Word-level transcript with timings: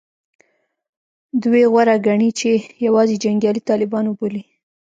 دوی 1.43 1.63
غوره 1.71 1.95
ګڼي 2.07 2.29
چې 2.39 2.51
یوازې 2.85 3.15
جنګیالي 3.23 3.61
طالبان 3.69 4.05
وبولي 4.07 4.43